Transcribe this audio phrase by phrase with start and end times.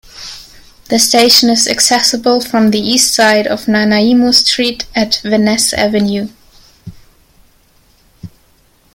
[0.89, 6.29] The station is accessible from the east side of Nanaimo Street at Vanness Avenue.